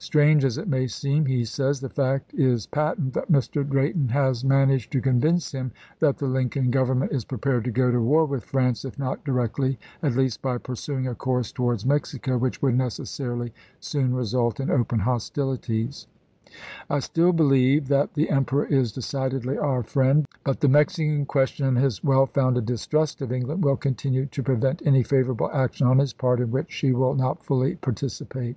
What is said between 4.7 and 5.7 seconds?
aged to convince